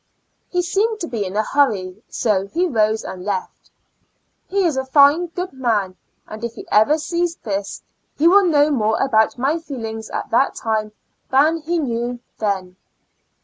He 0.49 0.63
seemed 0.63 0.99
to 1.01 1.07
be 1.07 1.23
in 1.27 1.35
a 1.35 1.43
hurry, 1.43 2.01
so 2.09 2.47
he 2.47 2.65
rose 2.67 3.03
and 3.03 3.23
left. 3.23 3.69
He 4.47 4.63
is 4.65 4.75
a 4.75 4.83
fine 4.83 5.13
and 5.15 5.35
good 5.35 5.53
man, 5.53 5.95
and 6.27 6.43
if 6.43 6.55
he 6.55 6.65
ever 6.71 6.97
sees 6.97 7.35
this, 7.35 7.83
he 8.17 8.27
will 8.27 8.45
know 8.45 8.71
more 8.71 8.99
about 8.99 9.35
mv 9.35 9.63
feelino^s 9.63 10.11
at 10.11 10.31
that 10.31 10.55
time 10.55 10.91
than 11.29 11.57
he 11.57 11.77
then 11.77 11.85
knew. 12.65 12.75